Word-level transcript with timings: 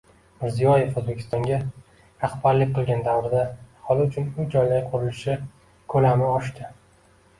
Mirziyoyev 0.43 0.95
O‘zbekistonga 1.01 1.59
rahbarlik 2.23 2.73
qilgan 2.77 3.05
davrda 3.09 3.43
aholi 3.45 4.09
uchun 4.09 4.33
uy-joylar 4.45 4.89
qurilishi 4.95 5.37
ko‘lami 5.97 6.31
oshdi. 6.33 6.73